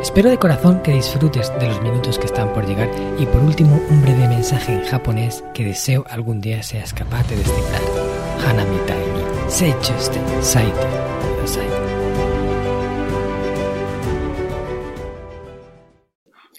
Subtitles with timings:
[0.00, 2.88] Espero de corazón que disfrutes de los minutos que están por llegar
[3.18, 7.36] y por último un breve mensaje en japonés que deseo algún día seas capaz de
[7.36, 7.82] descifrar.
[8.46, 10.86] Hanami ni seichuste saite.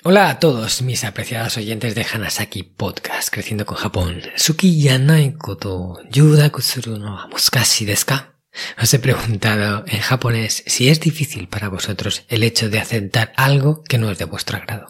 [0.03, 4.21] Hola a todos mis apreciados oyentes de Hanasaki Podcast Creciendo con Japón.
[4.35, 8.38] Suki yanai koto yudaku suru no muskashi desu ka?
[8.81, 13.84] Os he preguntado en japonés si es difícil para vosotros el hecho de aceptar algo
[13.84, 14.88] que no es de vuestro agrado.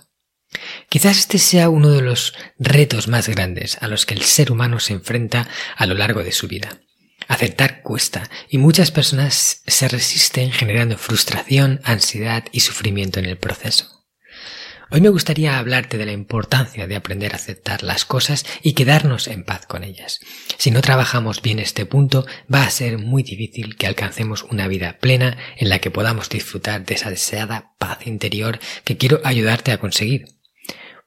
[0.90, 4.80] Quizás este sea uno de los retos más grandes a los que el ser humano
[4.80, 6.81] se enfrenta a lo largo de su vida.
[7.27, 13.98] Aceptar cuesta y muchas personas se resisten generando frustración, ansiedad y sufrimiento en el proceso.
[14.92, 19.28] Hoy me gustaría hablarte de la importancia de aprender a aceptar las cosas y quedarnos
[19.28, 20.20] en paz con ellas.
[20.58, 24.98] Si no trabajamos bien este punto, va a ser muy difícil que alcancemos una vida
[25.00, 29.78] plena en la que podamos disfrutar de esa deseada paz interior que quiero ayudarte a
[29.78, 30.26] conseguir.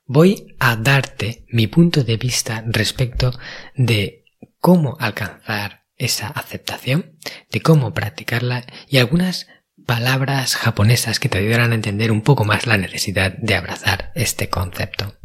[0.06, 3.36] Voy a darte mi punto de vista respecto
[3.74, 4.26] de
[4.60, 7.18] cómo alcanzar esa aceptación,
[7.50, 9.48] de cómo practicarla y algunas
[9.86, 14.48] palabras japonesas que te ayudarán a entender un poco más la necesidad de abrazar este
[14.48, 15.16] concepto.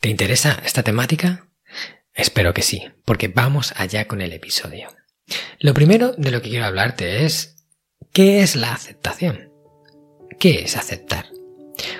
[0.00, 1.46] ¿Te interesa esta temática?
[2.14, 4.88] Espero que sí, porque vamos allá con el episodio.
[5.58, 7.56] Lo primero de lo que quiero hablarte es
[8.12, 9.52] ¿qué es la aceptación?
[10.38, 11.26] ¿Qué es aceptar?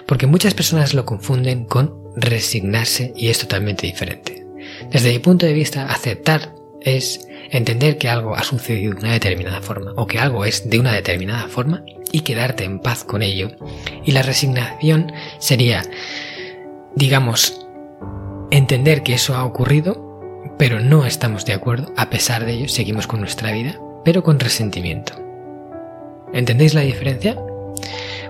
[0.06, 4.44] Porque muchas personas lo confunden con resignarse y es totalmente diferente.
[4.90, 9.60] Desde mi punto de vista, aceptar es entender que algo ha sucedido de una determinada
[9.60, 13.50] forma o que algo es de una determinada forma y quedarte en paz con ello.
[14.04, 15.84] Y la resignación sería,
[16.96, 17.66] digamos,
[18.50, 23.06] entender que eso ha ocurrido, pero no estamos de acuerdo, a pesar de ello seguimos
[23.06, 25.12] con nuestra vida, pero con resentimiento.
[26.32, 27.36] ¿Entendéis la diferencia?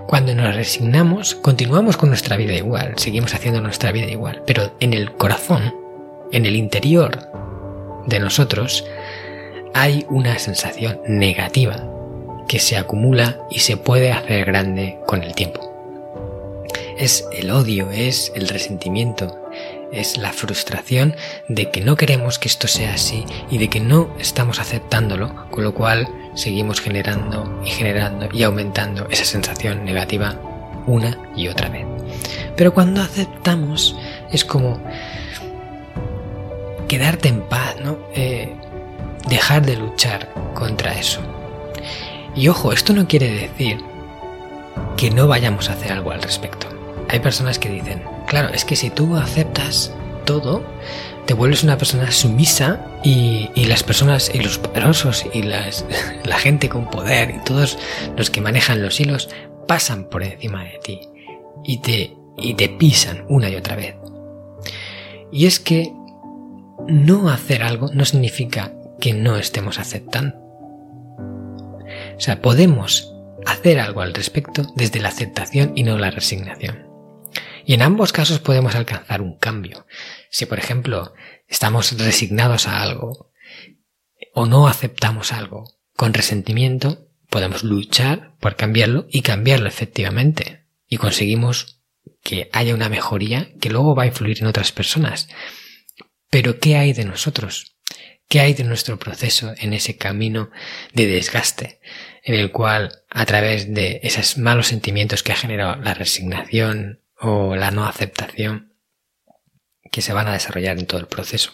[0.05, 4.93] Cuando nos resignamos, continuamos con nuestra vida igual, seguimos haciendo nuestra vida igual, pero en
[4.93, 5.73] el corazón,
[6.33, 7.31] en el interior
[8.05, 8.83] de nosotros,
[9.73, 11.83] hay una sensación negativa
[12.47, 15.69] que se acumula y se puede hacer grande con el tiempo.
[16.97, 19.35] Es el odio, es el resentimiento,
[19.91, 21.15] es la frustración
[21.47, 25.63] de que no queremos que esto sea así y de que no estamos aceptándolo, con
[25.63, 30.39] lo cual seguimos generando y generando y aumentando esa sensación negativa
[30.85, 31.85] una y otra vez.
[32.55, 33.95] Pero cuando aceptamos
[34.31, 34.79] es como
[36.87, 37.97] quedarte en paz, ¿no?
[38.13, 38.53] Eh,
[39.27, 41.21] dejar de luchar contra eso.
[42.35, 43.79] Y ojo, esto no quiere decir
[44.97, 46.67] que no vayamos a hacer algo al respecto.
[47.09, 49.93] Hay personas que dicen, claro, es que si tú aceptas
[50.25, 50.63] todo,
[51.25, 55.85] te vuelves una persona sumisa y, las personas y los poderosos y las,
[56.23, 57.77] la gente con poder y todos
[58.17, 59.29] los que manejan los hilos
[59.67, 61.01] pasan por encima de ti
[61.63, 63.95] y te, y te pisan una y otra vez.
[65.31, 65.93] Y es que
[66.87, 68.73] no hacer algo no significa
[69.03, 70.37] que no estemos aceptando.
[70.37, 73.13] O sea, podemos
[73.45, 76.87] hacer algo al respecto desde la aceptación y no la resignación.
[77.65, 79.85] Y en ambos casos podemos alcanzar un cambio.
[80.29, 81.13] Si, por ejemplo,
[81.49, 83.33] estamos resignados a algo
[84.33, 85.65] o no aceptamos algo
[85.97, 90.65] con resentimiento, podemos luchar por cambiarlo y cambiarlo efectivamente.
[90.87, 91.83] Y conseguimos
[92.23, 95.27] que haya una mejoría que luego va a influir en otras personas.
[96.29, 97.72] Pero ¿qué hay de nosotros?
[98.33, 100.49] ¿Qué hay de nuestro proceso en ese camino
[100.91, 101.79] de desgaste,
[102.23, 107.55] en el cual a través de esos malos sentimientos que ha generado la resignación o
[107.55, 108.73] la no aceptación,
[109.91, 111.51] que se van a desarrollar en todo el proceso?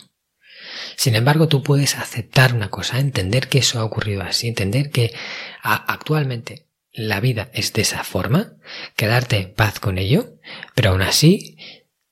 [0.95, 5.13] Sin embargo, tú puedes aceptar una cosa, entender que eso ha ocurrido así, entender que
[5.61, 8.53] actualmente la vida es de esa forma,
[8.95, 10.39] quedarte en paz con ello,
[10.75, 11.57] pero aún así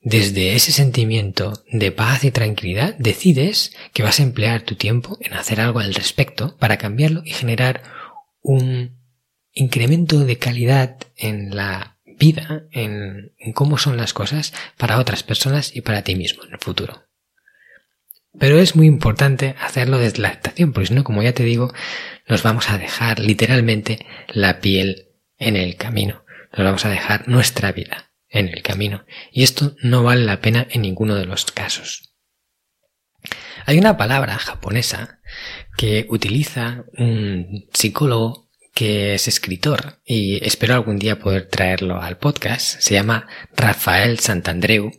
[0.07, 5.33] desde ese sentimiento de paz y tranquilidad decides que vas a emplear tu tiempo en
[5.33, 7.83] hacer algo al respecto para cambiarlo y generar
[8.41, 9.01] un
[9.51, 15.81] incremento de calidad en la vida, en, cómo son las cosas para otras personas y
[15.81, 17.03] para ti mismo en el futuro.
[18.39, 21.73] Pero es muy importante hacerlo desde la aceptación, porque si no, como ya te digo,
[22.29, 26.23] nos vamos a dejar literalmente la piel en el camino.
[26.55, 29.05] Nos vamos a dejar nuestra vida en el camino.
[29.31, 32.13] Y esto no vale la pena en ninguno de los casos.
[33.65, 35.19] Hay una palabra japonesa
[35.77, 38.47] que utiliza un psicólogo
[38.77, 42.79] que es escritor y espero algún día poder traerlo al podcast.
[42.79, 44.91] Se llama Rafael Santandreu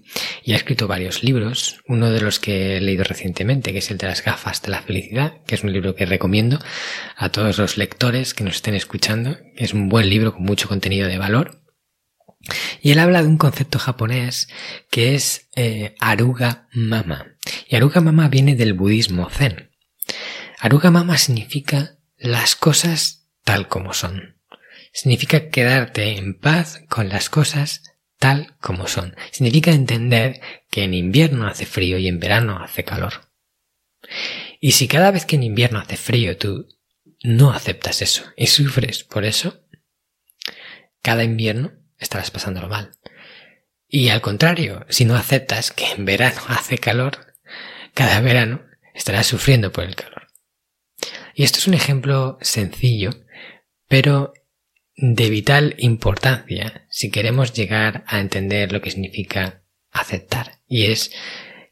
[0.42, 1.78] y ha escrito varios libros.
[1.86, 4.82] Uno de los que he leído recientemente, que es el de las gafas de la
[4.82, 6.58] felicidad, que es un libro que recomiendo
[7.16, 9.38] a todos los lectores que nos estén escuchando.
[9.54, 11.62] Es un buen libro con mucho contenido de valor.
[12.80, 14.48] Y él habla de un concepto japonés
[14.90, 17.36] que es eh, Aruga Mama.
[17.68, 19.70] Y Aruga Mama viene del budismo zen.
[20.58, 24.36] Aruga Mama significa las cosas tal como son.
[24.92, 27.82] Significa quedarte en paz con las cosas
[28.18, 29.16] tal como son.
[29.30, 30.40] Significa entender
[30.70, 33.28] que en invierno hace frío y en verano hace calor.
[34.60, 36.66] Y si cada vez que en invierno hace frío tú
[37.22, 39.62] no aceptas eso y sufres por eso,
[41.02, 42.92] cada invierno estarás pasándolo mal.
[43.86, 47.34] Y al contrario, si no aceptas que en verano hace calor,
[47.94, 48.62] cada verano
[48.94, 50.28] estarás sufriendo por el calor.
[51.34, 53.12] Y esto es un ejemplo sencillo
[53.88, 54.34] pero
[54.94, 61.10] de vital importancia si queremos llegar a entender lo que significa aceptar y es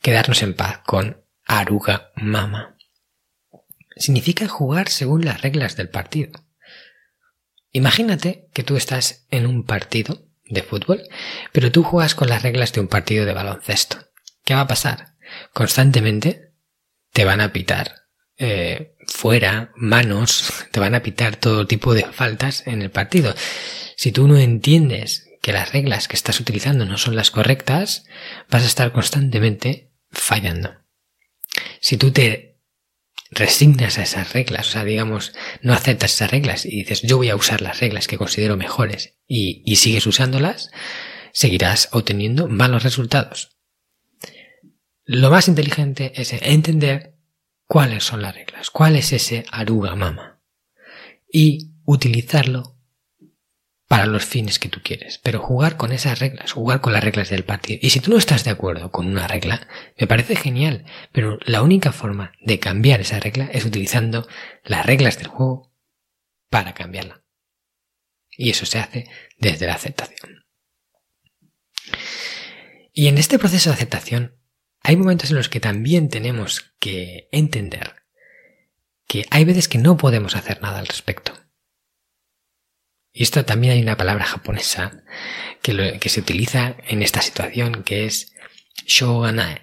[0.00, 2.76] quedarnos en paz con Aruga Mama.
[3.96, 6.32] Significa jugar según las reglas del partido.
[7.76, 11.02] Imagínate que tú estás en un partido de fútbol,
[11.52, 13.98] pero tú juegas con las reglas de un partido de baloncesto.
[14.46, 15.12] ¿Qué va a pasar?
[15.52, 16.54] Constantemente
[17.12, 18.06] te van a pitar
[18.38, 23.34] eh, fuera, manos, te van a pitar todo tipo de faltas en el partido.
[23.94, 28.06] Si tú no entiendes que las reglas que estás utilizando no son las correctas,
[28.48, 30.76] vas a estar constantemente fallando.
[31.82, 32.55] Si tú te
[33.30, 35.32] resignas a esas reglas, o sea, digamos,
[35.62, 39.18] no aceptas esas reglas y dices yo voy a usar las reglas que considero mejores
[39.26, 40.70] y, y sigues usándolas,
[41.32, 43.56] seguirás obteniendo malos resultados.
[45.04, 47.16] Lo más inteligente es entender
[47.66, 50.40] cuáles son las reglas, cuál es ese aruga mama
[51.30, 52.75] y utilizarlo
[53.88, 57.30] para los fines que tú quieres, pero jugar con esas reglas, jugar con las reglas
[57.30, 57.78] del partido.
[57.82, 61.62] Y si tú no estás de acuerdo con una regla, me parece genial, pero la
[61.62, 64.26] única forma de cambiar esa regla es utilizando
[64.64, 65.72] las reglas del juego
[66.50, 67.22] para cambiarla.
[68.30, 70.44] Y eso se hace desde la aceptación.
[72.92, 74.36] Y en este proceso de aceptación
[74.82, 78.02] hay momentos en los que también tenemos que entender
[79.06, 81.45] que hay veces que no podemos hacer nada al respecto.
[83.18, 85.02] Y esto también hay una palabra japonesa
[85.62, 88.34] que, que se utiliza en esta situación que es
[88.84, 89.62] shoganae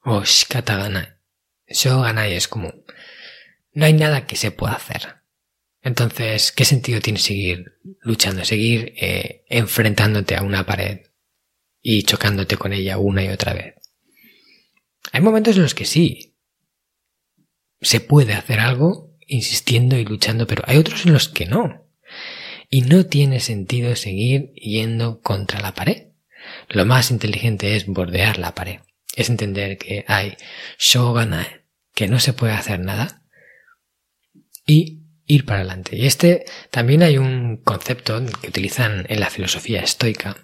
[0.00, 1.20] o shikataganae.
[1.68, 2.72] Shoganae es como
[3.74, 5.22] no hay nada que se pueda hacer.
[5.82, 11.02] Entonces, ¿qué sentido tiene seguir luchando, seguir eh, enfrentándote a una pared
[11.80, 13.76] y chocándote con ella una y otra vez?
[15.12, 16.36] Hay momentos en los que sí,
[17.80, 21.83] se puede hacer algo insistiendo y luchando, pero hay otros en los que no.
[22.74, 26.08] Y no tiene sentido seguir yendo contra la pared.
[26.68, 28.80] Lo más inteligente es bordear la pared.
[29.14, 30.36] Es entender que hay
[30.76, 33.22] shoganae, que no se puede hacer nada,
[34.66, 35.96] y ir para adelante.
[35.96, 40.36] Y este también hay un concepto que utilizan en la filosofía estoica,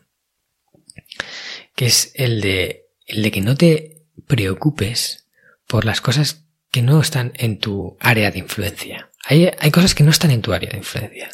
[1.75, 5.27] que es el de, el de que no te preocupes
[5.67, 9.11] por las cosas que no están en tu área de influencia.
[9.25, 11.29] Hay, hay cosas que no están en tu área de influencia.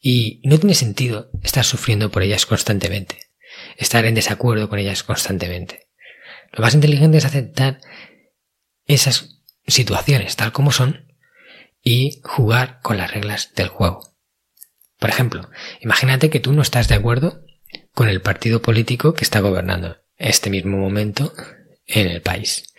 [0.00, 3.18] Y no tiene sentido estar sufriendo por ellas constantemente,
[3.76, 5.88] estar en desacuerdo con ellas constantemente.
[6.52, 7.80] Lo más inteligente es aceptar
[8.86, 11.14] esas situaciones tal como son
[11.82, 14.16] y jugar con las reglas del juego.
[14.98, 15.48] Por ejemplo,
[15.80, 17.44] imagínate que tú no estás de acuerdo
[17.92, 21.32] con el partido político que está gobernando este mismo momento
[21.86, 22.74] en el país.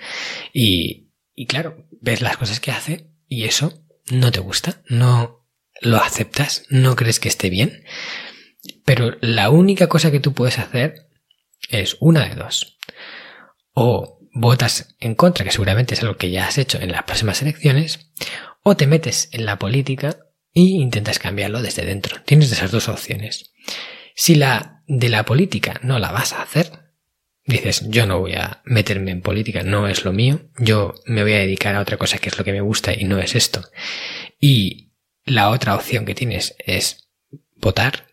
[0.54, 5.38] Y, y claro, ves las cosas que hace y eso no te gusta, no
[5.82, 7.84] lo aceptas, no crees que esté bien.
[8.86, 11.08] Pero la única cosa que tú puedes hacer
[11.70, 12.78] es una de dos.
[13.74, 17.42] O votas en contra, que seguramente es algo que ya has hecho en las próximas
[17.42, 18.12] elecciones,
[18.64, 20.18] o te metes en la política
[20.54, 22.22] e intentas cambiarlo desde dentro.
[22.24, 23.54] Tienes esas dos opciones.
[24.16, 26.72] Si la de la política no la vas a hacer,
[27.46, 31.34] dices, yo no voy a meterme en política, no es lo mío, yo me voy
[31.34, 33.64] a dedicar a otra cosa que es lo que me gusta y no es esto.
[34.40, 34.88] Y
[35.26, 37.10] la otra opción que tienes es
[37.56, 38.08] votar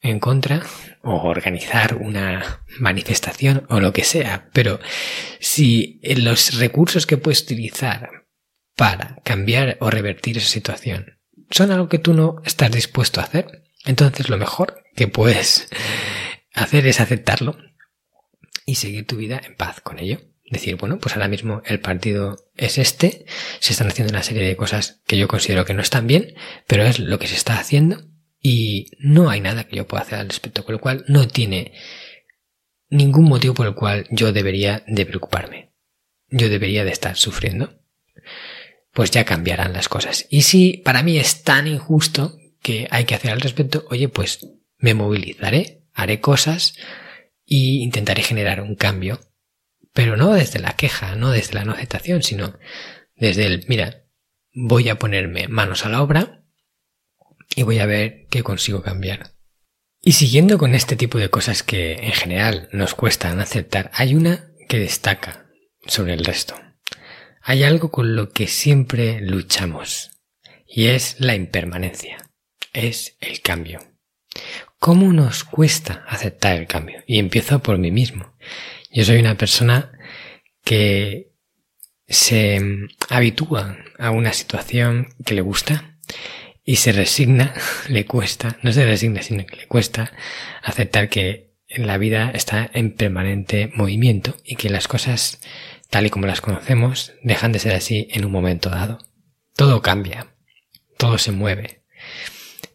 [0.00, 0.62] en contra
[1.02, 4.78] o organizar una manifestación o lo que sea, pero
[5.40, 8.26] si los recursos que puedes utilizar
[8.76, 11.18] para cambiar o revertir esa situación
[11.50, 15.68] son algo que tú no estás dispuesto a hacer, entonces lo mejor que puedes
[16.54, 17.56] hacer es aceptarlo
[18.66, 20.20] y seguir tu vida en paz con ello.
[20.50, 23.26] Decir, bueno, pues ahora mismo el partido es este,
[23.60, 26.34] se están haciendo una serie de cosas que yo considero que no están bien,
[26.66, 28.02] pero es lo que se está haciendo
[28.40, 31.72] y no hay nada que yo pueda hacer al respecto, con lo cual no tiene
[32.88, 35.72] ningún motivo por el cual yo debería de preocuparme.
[36.30, 37.80] Yo debería de estar sufriendo.
[38.92, 40.26] Pues ya cambiarán las cosas.
[40.30, 44.46] Y si para mí es tan injusto que hay que hacer al respecto, oye, pues
[44.78, 46.74] me movilizaré, haré cosas
[47.44, 49.20] y intentaré generar un cambio.
[49.92, 52.58] Pero no desde la queja, no desde la no aceptación, sino
[53.16, 54.04] desde el, mira,
[54.52, 56.44] voy a ponerme manos a la obra
[57.54, 59.34] y voy a ver qué consigo cambiar.
[60.00, 64.52] Y siguiendo con este tipo de cosas que en general nos cuestan aceptar, hay una
[64.68, 65.46] que destaca
[65.86, 66.54] sobre el resto.
[67.42, 70.10] Hay algo con lo que siempre luchamos
[70.66, 72.30] y es la impermanencia,
[72.72, 73.80] es el cambio.
[74.78, 77.02] ¿Cómo nos cuesta aceptar el cambio?
[77.06, 78.36] Y empiezo por mí mismo.
[78.90, 79.92] Yo soy una persona
[80.64, 81.32] que
[82.06, 82.60] se
[83.10, 85.98] habitúa a una situación que le gusta
[86.64, 87.54] y se resigna,
[87.88, 90.12] le cuesta, no se resigna, sino que le cuesta
[90.62, 95.40] aceptar que la vida está en permanente movimiento y que las cosas
[95.90, 98.98] tal y como las conocemos dejan de ser así en un momento dado.
[99.54, 100.28] Todo cambia,
[100.96, 101.82] todo se mueve.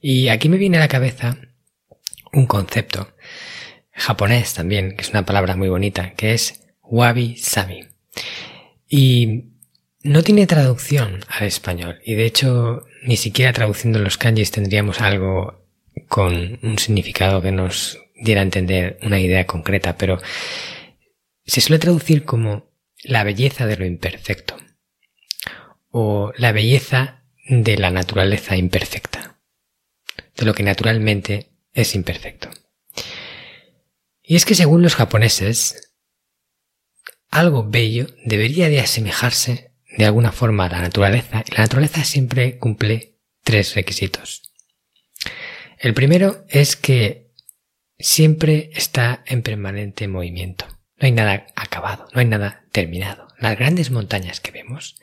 [0.02, 1.38] Y aquí me viene a la cabeza
[2.32, 3.13] un concepto
[3.94, 7.86] japonés también, que es una palabra muy bonita, que es wabi sabi.
[8.90, 9.46] Y
[10.04, 15.66] no tiene traducción al español y de hecho ni siquiera traduciendo los kanjis tendríamos algo
[16.10, 20.20] con un significado que nos diera a entender una idea concreta, pero
[21.46, 22.72] se suele traducir como
[23.04, 24.58] la belleza de lo imperfecto
[25.90, 29.38] o la belleza de la naturaleza imperfecta,
[30.36, 32.50] de lo que naturalmente es imperfecto.
[34.24, 35.94] Y es que según los japoneses,
[37.30, 43.18] algo bello debería de asemejarse de alguna forma la naturaleza, y la naturaleza siempre cumple
[43.44, 44.54] tres requisitos.
[45.78, 47.32] El primero es que
[48.00, 50.66] siempre está en permanente movimiento.
[50.98, 53.28] No hay nada acabado, no hay nada terminado.
[53.40, 54.96] Las grandes montañas que vemos,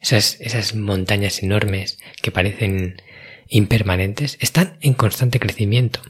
[0.00, 3.02] esas, esas montañas enormes que parecen
[3.48, 6.00] impermanentes, están en constante crecimiento.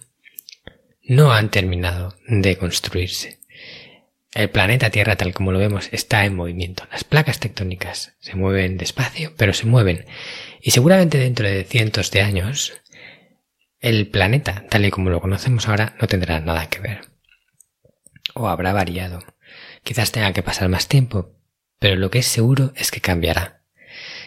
[1.06, 3.38] No han terminado de construirse.
[4.32, 6.84] El planeta Tierra tal como lo vemos está en movimiento.
[6.90, 10.06] Las placas tectónicas se mueven despacio, pero se mueven.
[10.62, 12.72] Y seguramente dentro de cientos de años,
[13.80, 17.02] el planeta tal y como lo conocemos ahora no tendrá nada que ver.
[18.32, 19.22] O habrá variado.
[19.82, 21.36] Quizás tenga que pasar más tiempo,
[21.78, 23.62] pero lo que es seguro es que cambiará.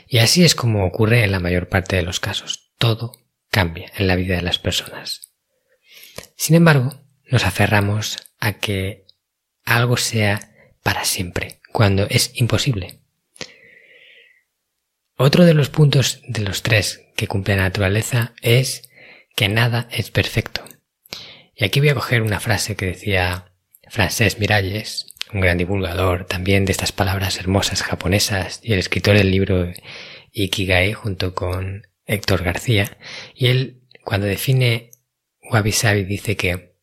[0.08, 2.72] Y así es como ocurre en la mayor parte de los casos.
[2.78, 3.14] Todo
[3.50, 5.27] cambia en la vida de las personas.
[6.36, 6.94] Sin embargo,
[7.26, 9.06] nos aferramos a que
[9.66, 10.52] algo sea
[10.84, 13.00] para siempre, cuando es imposible.
[15.18, 18.90] Otro de los puntos de los tres que cumple la naturaleza es
[19.36, 20.64] que nada es perfecto.
[21.56, 23.52] Y aquí voy a coger una frase que decía
[23.90, 29.32] Francés Miralles, un gran divulgador también de estas palabras hermosas japonesas y el escritor del
[29.32, 29.72] libro
[30.32, 32.98] Ikigai junto con Héctor García.
[33.34, 34.92] Y él, cuando define
[35.52, 36.76] Wabi Sabi, dice que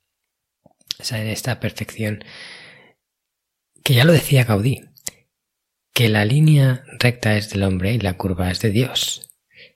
[1.11, 2.25] en esta perfección
[3.83, 4.83] que ya lo decía Gaudí,
[5.92, 9.30] que la línea recta es del hombre y la curva es de Dios,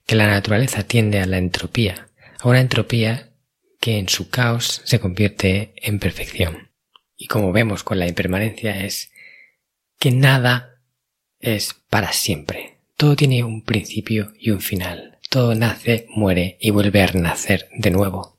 [0.05, 3.29] que la naturaleza tiende a la entropía, a una entropía
[3.79, 6.71] que en su caos se convierte en perfección.
[7.15, 9.11] Y como vemos con la impermanencia es
[9.99, 10.81] que nada
[11.39, 12.79] es para siempre.
[12.97, 15.19] Todo tiene un principio y un final.
[15.29, 18.38] Todo nace, muere y vuelve a renacer de nuevo.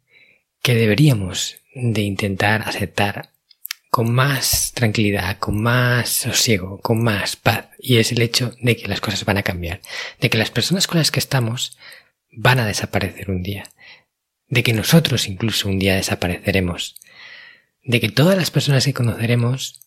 [0.61, 3.31] que deberíamos de intentar aceptar
[3.89, 7.69] con más tranquilidad, con más sosiego, con más paz.
[7.77, 9.81] Y es el hecho de que las cosas van a cambiar,
[10.19, 11.77] de que las personas con las que estamos
[12.31, 13.63] van a desaparecer un día,
[14.47, 16.95] de que nosotros incluso un día desapareceremos,
[17.83, 19.81] de que todas las personas que conoceremos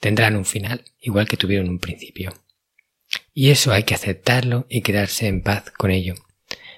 [0.00, 2.34] tendrán un final, igual que tuvieron un principio.
[3.32, 6.14] Y eso hay que aceptarlo y quedarse en paz con ello.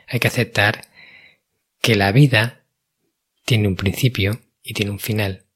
[0.07, 0.87] Hay que aceptar
[1.81, 2.66] que la vida
[3.47, 5.47] tiene un principio y tiene un final,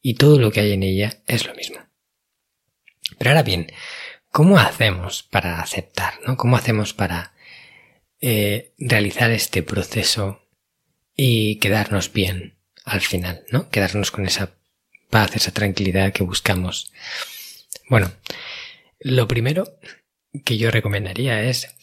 [0.00, 1.78] y todo lo que hay en ella es lo mismo.
[3.18, 3.72] Pero ahora bien,
[4.30, 6.14] ¿cómo hacemos para aceptar?
[6.26, 6.36] ¿no?
[6.36, 7.32] ¿Cómo hacemos para
[8.20, 10.46] eh, realizar este proceso
[11.16, 13.44] y quedarnos bien al final?
[13.50, 13.70] ¿no?
[13.70, 14.54] Quedarnos con esa
[15.10, 16.92] paz, esa tranquilidad que buscamos.
[17.88, 18.12] Bueno,
[19.00, 19.78] lo primero
[20.44, 21.74] que yo recomendaría es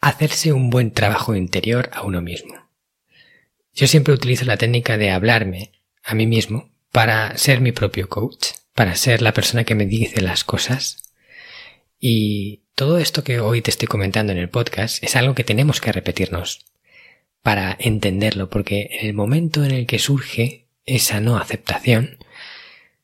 [0.00, 2.61] hacerse un buen trabajo interior a uno mismo.
[3.74, 5.72] Yo siempre utilizo la técnica de hablarme
[6.04, 10.20] a mí mismo para ser mi propio coach, para ser la persona que me dice
[10.20, 10.98] las cosas.
[11.98, 15.80] Y todo esto que hoy te estoy comentando en el podcast es algo que tenemos
[15.80, 16.66] que repetirnos
[17.42, 22.18] para entenderlo, porque en el momento en el que surge esa no aceptación,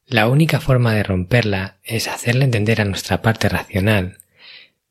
[0.07, 4.19] la única forma de romperla es hacerle entender a nuestra parte racional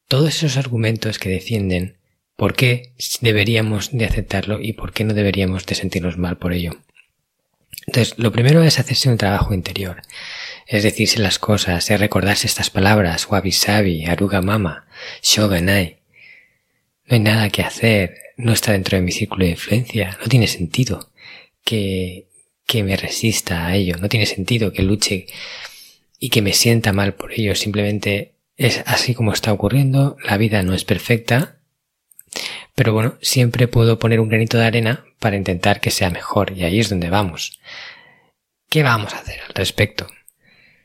[0.07, 1.96] todos esos argumentos que defienden
[2.37, 6.77] por qué deberíamos de aceptarlo y por qué no deberíamos de sentirnos mal por ello.
[7.87, 10.01] Entonces, lo primero es hacerse un trabajo interior.
[10.67, 14.85] Es decirse las cosas, es recordarse estas palabras, wabi sabi, aruga mama,
[15.23, 15.97] shoganai.
[17.05, 20.47] No hay nada que hacer, no está dentro de mi círculo de influencia, no tiene
[20.47, 21.11] sentido
[21.63, 22.27] que,
[22.67, 25.25] que me resista a ello, no tiene sentido que luche
[26.19, 30.61] y que me sienta mal por ello, simplemente es así como está ocurriendo, la vida
[30.63, 31.56] no es perfecta
[32.77, 36.63] pero bueno, siempre puedo poner un granito de arena para intentar que sea mejor y
[36.63, 37.59] ahí es donde vamos.
[38.69, 40.05] ¿Qué vamos a hacer al respecto?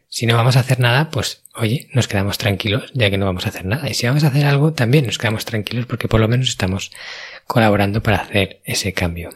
[0.09, 3.45] Si no vamos a hacer nada, pues oye, nos quedamos tranquilos ya que no vamos
[3.45, 3.91] a hacer nada.
[3.91, 6.93] Y si vamos a hacer algo, también nos quedamos tranquilos porque por lo menos estamos
[7.47, 9.29] colaborando para hacer ese cambio.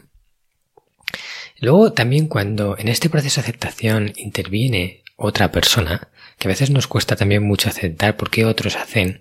[1.61, 6.09] Luego también cuando en este proceso de aceptación interviene otra persona,
[6.39, 9.21] que a veces nos cuesta también mucho aceptar por qué otros hacen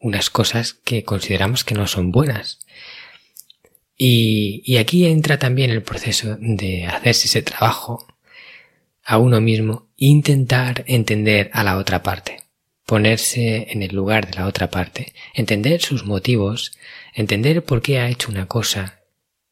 [0.00, 2.63] unas cosas que consideramos que no son buenas.
[3.96, 8.06] Y, aquí entra también el proceso de hacerse ese trabajo
[9.04, 12.38] a uno mismo intentar entender a la otra parte,
[12.86, 16.72] ponerse en el lugar de la otra parte, entender sus motivos,
[17.14, 19.00] entender por qué ha hecho una cosa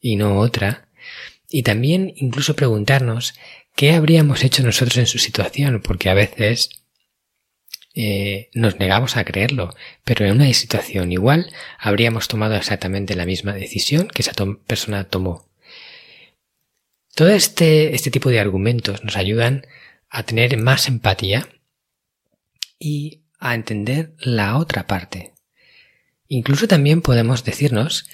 [0.01, 0.89] y no otra,
[1.49, 3.35] y también incluso preguntarnos
[3.77, 6.82] qué habríamos hecho nosotros en su situación, porque a veces
[7.95, 9.75] eh, nos negamos a creerlo,
[10.05, 14.33] pero en una situación igual habríamos tomado exactamente la misma decisión que esa
[14.67, 15.47] persona tomó.
[17.15, 19.67] Todo este, este tipo de argumentos nos ayudan
[20.09, 21.47] a tener más empatía
[22.79, 25.33] y a entender la otra parte.
[26.29, 28.09] Incluso también podemos decirnos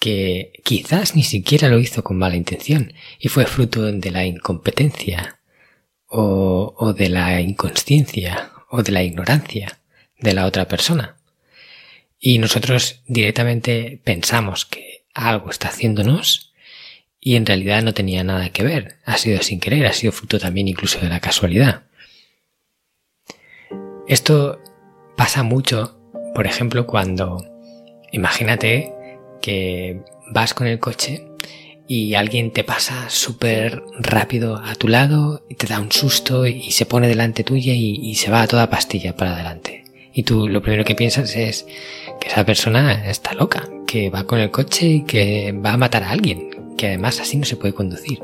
[0.00, 5.38] que quizás ni siquiera lo hizo con mala intención y fue fruto de la incompetencia
[6.08, 9.78] o, o de la inconsciencia o de la ignorancia
[10.18, 11.16] de la otra persona.
[12.18, 16.54] Y nosotros directamente pensamos que algo está haciéndonos
[17.20, 18.96] y en realidad no tenía nada que ver.
[19.04, 21.82] Ha sido sin querer, ha sido fruto también incluso de la casualidad.
[24.08, 24.58] Esto
[25.18, 26.00] pasa mucho,
[26.34, 27.44] por ejemplo, cuando
[28.10, 28.94] imagínate
[29.42, 30.00] que
[30.32, 31.26] vas con el coche
[31.92, 36.70] y alguien te pasa súper rápido a tu lado y te da un susto y
[36.70, 39.84] se pone delante tuya y, se va a toda pastilla para adelante.
[40.14, 41.66] Y tú lo primero que piensas es
[42.18, 46.04] que esa persona está loca, que va con el coche y que va a matar
[46.04, 48.20] a alguien, que además así no se puede conducir.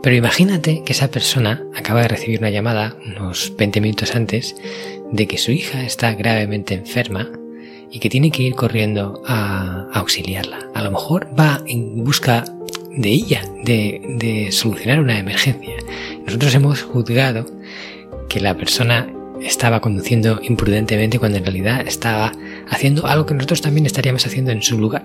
[0.00, 4.54] Pero imagínate que esa persona acaba de recibir una llamada unos 20 minutos antes
[5.10, 7.32] de que su hija está gravemente enferma
[7.92, 10.70] y que tiene que ir corriendo a, auxiliarla.
[10.74, 12.44] A lo mejor va en busca
[12.90, 15.74] de ella, de, de solucionar una emergencia.
[16.24, 17.46] Nosotros hemos juzgado
[18.28, 19.08] que la persona
[19.42, 22.32] estaba conduciendo imprudentemente cuando en realidad estaba
[22.70, 25.04] haciendo algo que nosotros también estaríamos haciendo en su lugar.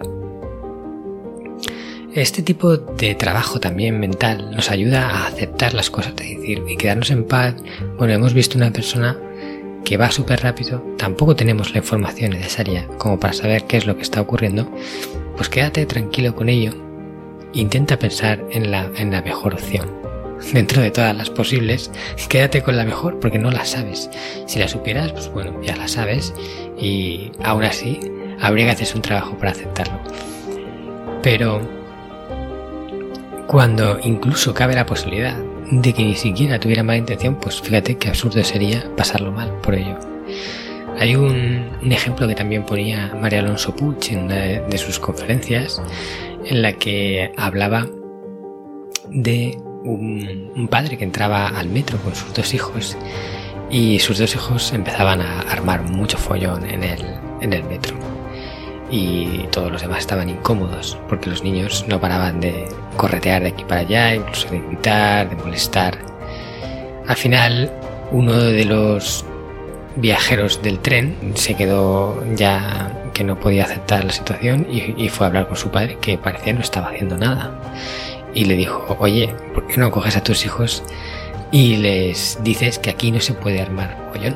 [2.13, 6.77] Este tipo de trabajo también mental nos ayuda a aceptar las cosas, es decir, y
[6.77, 7.53] quedarnos en paz.
[7.97, 9.17] Bueno, hemos visto una persona
[9.87, 13.95] que va súper rápido, tampoco tenemos la información necesaria como para saber qué es lo
[13.95, 14.69] que está ocurriendo,
[15.37, 16.73] pues quédate tranquilo con ello.
[17.53, 19.89] Intenta pensar en la, en la mejor opción.
[20.53, 21.89] Dentro de todas las posibles,
[22.27, 24.09] quédate con la mejor porque no la sabes.
[24.45, 26.33] Si la supieras, pues bueno, ya la sabes
[26.77, 27.97] y aún así
[28.41, 30.01] habría que hacerse un trabajo para aceptarlo.
[31.23, 31.61] Pero
[33.47, 35.37] cuando incluso cabe la posibilidad
[35.71, 39.75] de que ni siquiera tuviera mala intención, pues fíjate qué absurdo sería pasarlo mal por
[39.75, 39.97] ello.
[40.99, 45.81] Hay un, ejemplo que también ponía María Alonso Puig en una de, sus conferencias,
[46.45, 47.87] en la que hablaba
[49.09, 52.97] de un, padre que entraba al metro con sus dos hijos
[53.69, 57.01] y sus dos hijos empezaban a armar mucho follón en el,
[57.41, 58.16] en el metro.
[58.89, 63.63] Y todos los demás estaban incómodos porque los niños no paraban de corretear de aquí
[63.63, 65.97] para allá, incluso de gritar, de molestar.
[67.07, 67.71] Al final,
[68.11, 69.25] uno de los
[69.97, 75.29] viajeros del tren se quedó ya que no podía aceptar la situación y, fue a
[75.29, 77.59] hablar con su padre que parecía no estaba haciendo nada.
[78.33, 80.83] Y le dijo, oye, ¿por qué no coges a tus hijos
[81.51, 84.35] y les dices que aquí no se puede armar pollón?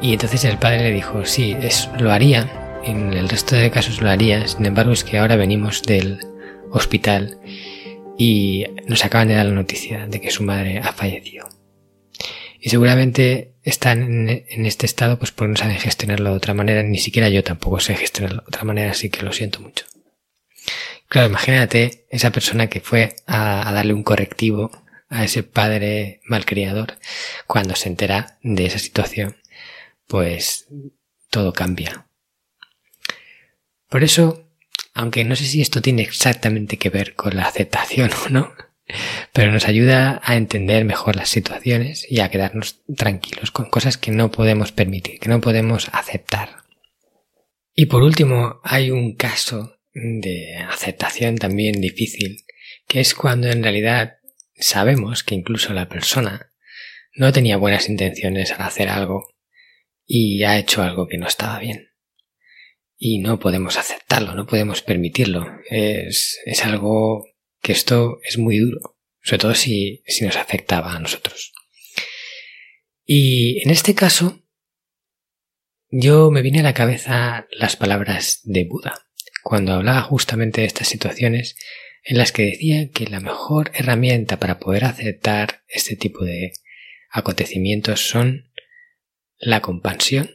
[0.00, 4.00] Y entonces el padre le dijo, sí, es, lo haría, en el resto de casos
[4.00, 6.18] lo haría, sin embargo es que ahora venimos del
[6.70, 7.38] hospital
[8.18, 11.48] y nos acaban de dar la noticia de que su madre ha fallecido.
[12.60, 16.98] Y seguramente están en, este estado pues porque no saben gestionarlo de otra manera, ni
[16.98, 19.84] siquiera yo tampoco sé gestionarlo de otra manera, así que lo siento mucho.
[21.08, 24.70] Claro, imagínate esa persona que fue a, darle un correctivo
[25.08, 26.98] a ese padre malcriador
[27.46, 29.36] cuando se entera de esa situación,
[30.06, 30.66] pues
[31.30, 32.06] todo cambia.
[33.94, 34.50] Por eso,
[34.92, 38.52] aunque no sé si esto tiene exactamente que ver con la aceptación o no,
[39.32, 44.10] pero nos ayuda a entender mejor las situaciones y a quedarnos tranquilos con cosas que
[44.10, 46.64] no podemos permitir, que no podemos aceptar.
[47.72, 52.44] Y por último, hay un caso de aceptación también difícil,
[52.88, 54.16] que es cuando en realidad
[54.56, 56.50] sabemos que incluso la persona
[57.14, 59.28] no tenía buenas intenciones al hacer algo
[60.04, 61.93] y ha hecho algo que no estaba bien.
[62.96, 65.46] Y no podemos aceptarlo, no podemos permitirlo.
[65.68, 67.24] Es, es algo
[67.60, 71.52] que esto es muy duro, sobre todo si, si nos afectaba a nosotros.
[73.04, 74.40] Y en este caso,
[75.90, 79.06] yo me vine a la cabeza las palabras de Buda,
[79.42, 81.56] cuando hablaba justamente de estas situaciones
[82.04, 86.52] en las que decía que la mejor herramienta para poder aceptar este tipo de
[87.10, 88.52] acontecimientos son
[89.38, 90.30] la compasión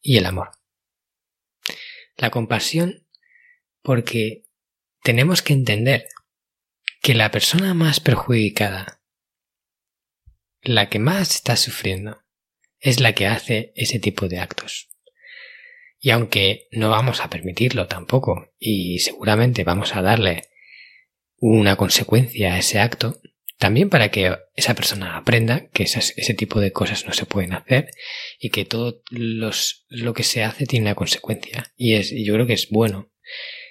[0.00, 0.50] y el amor.
[2.16, 3.06] La compasión
[3.82, 4.44] porque
[5.02, 6.06] tenemos que entender
[7.02, 9.02] que la persona más perjudicada,
[10.62, 12.22] la que más está sufriendo,
[12.78, 14.88] es la que hace ese tipo de actos.
[15.98, 20.48] Y aunque no vamos a permitirlo tampoco, y seguramente vamos a darle
[21.36, 23.20] una consecuencia a ese acto,
[23.62, 27.90] también para que esa persona aprenda que ese tipo de cosas no se pueden hacer
[28.40, 31.72] y que todo los, lo que se hace tiene una consecuencia.
[31.76, 33.12] Y es, yo creo que es bueno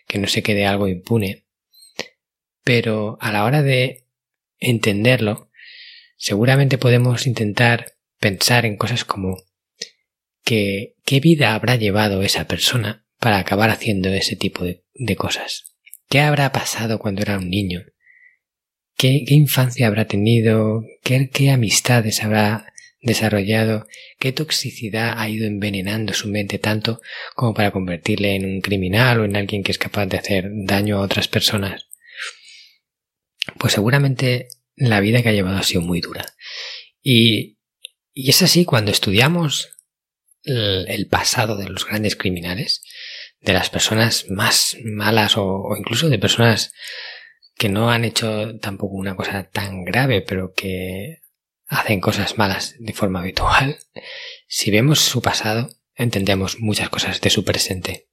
[0.08, 1.46] que no se quede algo impune
[2.64, 4.08] pero a la hora de
[4.60, 5.50] entenderlo,
[6.16, 9.44] seguramente podemos intentar pensar en cosas como
[10.46, 14.86] que qué vida habrá llevado esa persona para acabar haciendo ese tipo de,
[15.18, 15.76] cosas.
[16.08, 17.84] ¿Qué habrá pasado cuando era un niño?
[19.02, 20.86] ¿Qué, infancia habrá tenido?
[21.02, 23.88] ¿Qué, ¿Qué amistades habrá desarrollado?
[24.20, 27.02] ¿Qué toxicidad ha ido envenenando su mente tanto
[27.34, 30.98] como para convertirle en un criminal o en alguien que es capaz de hacer daño
[30.98, 31.88] a otras personas?
[33.58, 36.26] pues seguramente la vida que ha llevado ha sido muy dura.
[37.02, 37.58] Y,
[38.14, 39.70] es así cuando estudiamos
[40.44, 42.84] el, pasado de los grandes criminales,
[43.40, 46.72] de las personas más malas o, incluso de personas
[47.62, 51.20] que no han hecho tampoco una cosa tan grave, pero que
[51.68, 53.78] hacen cosas malas de forma habitual,
[54.48, 58.10] si vemos su pasado, entendemos muchas cosas de su presente.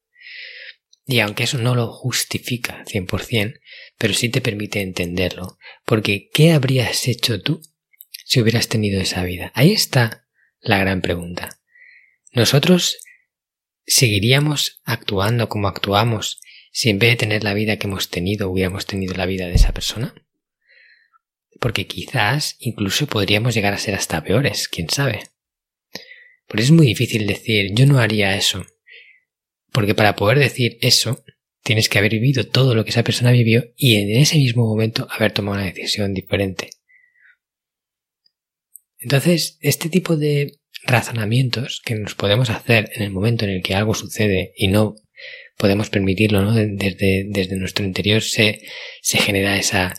[1.07, 3.59] Y aunque eso no lo justifica 100%,
[3.97, 5.57] pero sí te permite entenderlo.
[5.87, 7.63] Porque ¿qué habrías hecho tú
[8.27, 9.51] si hubieras tenido esa vida?
[9.55, 10.27] Ahí está
[10.61, 11.59] la gran pregunta.
[12.33, 12.99] ¿Nosotros
[13.87, 16.39] seguiríamos actuando como actuamos
[16.73, 19.55] si en vez de tener la vida que hemos tenido hubiéramos tenido la vida de
[19.55, 20.15] esa persona?
[21.61, 25.25] Porque quizás incluso podríamos llegar a ser hasta peores, quién sabe.
[26.47, 28.65] Pero es muy difícil decir yo no haría eso
[29.73, 31.23] porque para poder decir eso,
[31.63, 35.07] tienes que haber vivido todo lo que esa persona vivió y en ese mismo momento
[35.11, 36.71] haber tomado una decisión diferente.
[38.99, 43.75] Entonces, este tipo de razonamientos que nos podemos hacer en el momento en el que
[43.75, 44.97] algo sucede y no
[45.59, 46.55] podemos permitirlo, ¿no?
[46.55, 48.63] Desde, desde nuestro interior se,
[49.03, 49.95] se genera esa,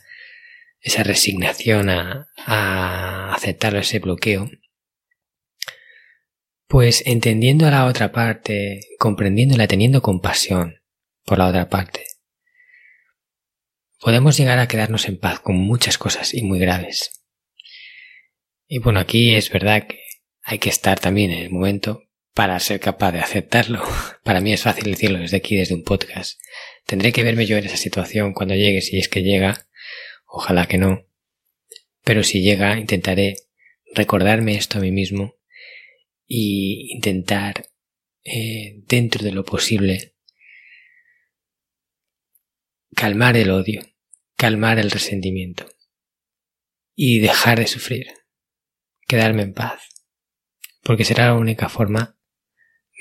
[0.80, 4.50] esa resignación a, a aceptar ese bloqueo
[6.70, 10.84] pues entendiendo a la otra parte, comprendiéndola, teniendo compasión
[11.26, 12.06] por la otra parte,
[14.00, 17.26] podemos llegar a quedarnos en paz con muchas cosas y muy graves.
[18.68, 20.00] Y bueno, aquí es verdad que
[20.44, 23.84] hay que estar también en el momento para ser capaz de aceptarlo.
[24.24, 26.40] Para mí es fácil decirlo desde aquí, desde un podcast.
[26.86, 29.68] Tendré que verme yo en esa situación cuando llegue, si es que llega,
[30.26, 31.06] ojalá que no,
[32.04, 33.36] pero si llega intentaré
[33.94, 35.36] recordarme esto a mí mismo
[36.28, 37.70] y intentar
[38.24, 40.16] eh, dentro de lo posible
[42.96, 43.82] calmar el odio,
[44.36, 45.66] calmar el resentimiento
[46.96, 48.08] y dejar de sufrir,
[49.08, 49.82] quedarme en paz,
[50.84, 52.19] porque será la única forma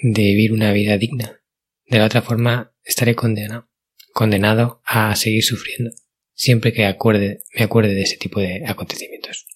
[0.03, 1.41] de vivir una vida digna.
[1.87, 3.69] De la otra forma estaré condenado,
[4.13, 5.91] condenado a seguir sufriendo,
[6.35, 9.47] siempre que acuerde, me acuerde de ese tipo de acontecimientos.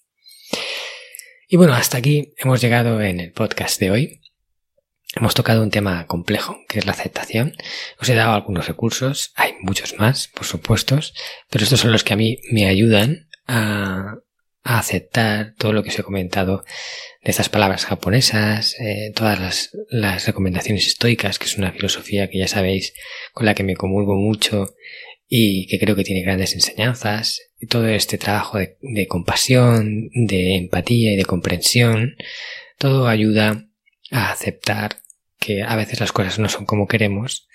[1.49, 4.21] Y bueno, hasta aquí hemos llegado en el podcast de hoy.
[5.15, 7.55] Hemos tocado un tema complejo, que es la aceptación.
[8.01, 10.99] Os he dado algunos recursos, hay muchos más, por supuesto,
[11.51, 14.17] pero estos son los que a mí me ayudan a,
[14.63, 16.65] aceptar todo lo que os he comentado
[17.23, 22.39] de estas palabras japonesas, eh, todas las, las, recomendaciones estoicas, que es una filosofía que
[22.39, 22.95] ya sabéis
[23.33, 24.75] con la que me comulgo mucho
[25.29, 30.57] y que creo que tiene grandes enseñanzas, y todo este trabajo de, de compasión, de
[30.57, 32.17] empatía y de comprensión,
[32.77, 33.67] todo ayuda
[34.11, 34.99] a aceptar
[35.39, 37.49] que a veces las cosas no son como queremos,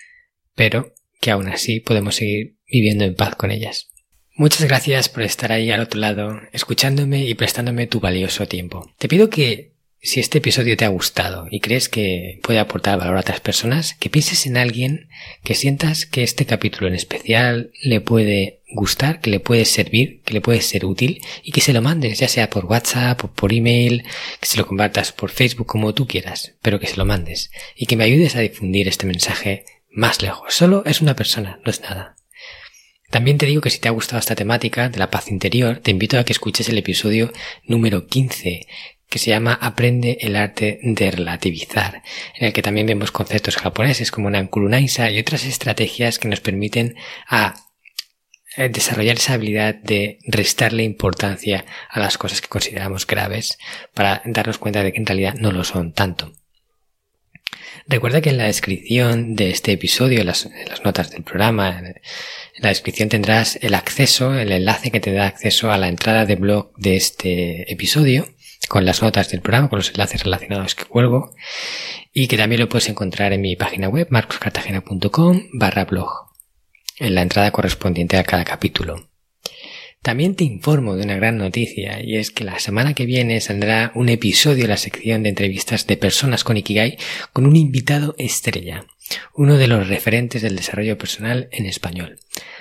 [0.54, 3.90] pero que aún así podemos seguir viviendo en paz con ellas.
[4.38, 8.88] Muchas gracias por estar ahí al otro lado, escuchándome y prestándome tu valioso tiempo.
[8.96, 13.16] Te pido que, si este episodio te ha gustado y crees que puede aportar valor
[13.16, 15.08] a otras personas, que pienses en alguien
[15.42, 20.34] que sientas que este capítulo en especial le puede gustar, que le puede servir, que
[20.34, 23.52] le puede ser útil y que se lo mandes, ya sea por WhatsApp o por
[23.52, 24.04] email,
[24.38, 27.86] que se lo compartas por Facebook como tú quieras, pero que se lo mandes y
[27.86, 30.54] que me ayudes a difundir este mensaje más lejos.
[30.54, 32.17] Solo es una persona, no es nada.
[33.10, 35.90] También te digo que si te ha gustado esta temática de la paz interior, te
[35.90, 37.32] invito a que escuches el episodio
[37.64, 38.66] número 15,
[39.08, 42.02] que se llama Aprende el arte de relativizar,
[42.34, 46.96] en el que también vemos conceptos japoneses como Nankurunaisa y otras estrategias que nos permiten
[47.26, 47.54] a
[48.56, 53.56] eh, desarrollar esa habilidad de restarle importancia a las cosas que consideramos graves
[53.94, 56.32] para darnos cuenta de que en realidad no lo son tanto.
[57.88, 60.46] Recuerda que en la descripción de este episodio, en las,
[60.84, 61.94] notas del programa, en
[62.58, 66.36] la descripción tendrás el acceso, el enlace que te da acceso a la entrada de
[66.36, 68.28] blog de este episodio,
[68.68, 71.34] con las notas del programa, con los enlaces relacionados que cuelgo,
[72.12, 76.10] y que también lo puedes encontrar en mi página web, marcoscartagena.com barra blog
[76.98, 79.08] en la entrada correspondiente a cada capítulo.
[80.02, 83.92] También te informo de una gran noticia y es que la semana que viene saldrá
[83.94, 86.98] un episodio de la sección de entrevistas de personas con Ikigai
[87.32, 88.86] con un invitado estrella,
[89.34, 92.18] uno de los referentes del desarrollo personal en español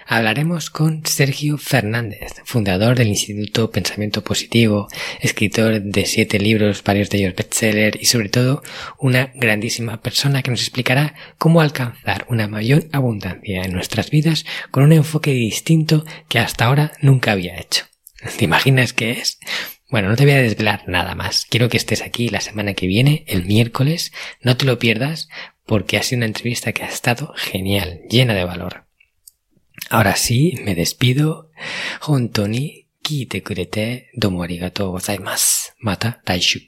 [0.08, 4.88] hablaremos con Sergio Fernández, fundador del Instituto Pensamiento Positivo,
[5.20, 8.64] escritor de siete libros, varios de ellos bestseller y sobre todo
[8.98, 14.84] una grandísima persona que nos explicará cómo alcanzar una mayor abundancia en nuestras vidas con
[14.84, 17.86] un enfoque distinto que hasta ahora nunca había hecho.
[18.38, 19.40] ¿Te imaginas qué es?
[19.90, 21.46] Bueno, no te voy a desvelar nada más.
[21.50, 24.12] Quiero que estés aquí la semana que viene, el miércoles.
[24.42, 25.30] No te lo pierdas
[25.68, 28.86] porque ha sido una entrevista que ha estado genial, llena de valor.
[29.90, 31.52] Ahora sí, me despido.
[32.02, 35.74] Hontoni, kite kurete, domo arigatou gozaimasu.
[35.80, 36.60] Mata taishu.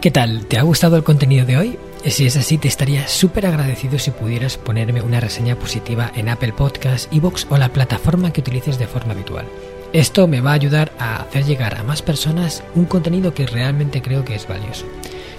[0.00, 0.46] ¿Qué tal?
[0.46, 1.78] ¿Te ha gustado el contenido de hoy?
[2.06, 6.52] Si es así, te estaría súper agradecido si pudieras ponerme una reseña positiva en Apple
[6.52, 9.46] Podcasts, Evox o la plataforma que utilices de forma habitual.
[9.94, 14.02] Esto me va a ayudar a hacer llegar a más personas un contenido que realmente
[14.02, 14.84] creo que es valioso.